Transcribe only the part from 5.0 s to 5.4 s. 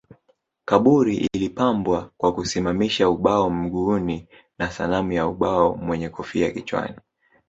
ya